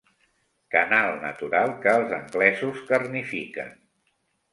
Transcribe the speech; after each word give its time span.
Canal 0.75 1.11
natural 1.25 1.73
que 1.83 1.93
els 1.97 2.15
anglesos 2.17 2.81
carnifiquen. 2.89 3.71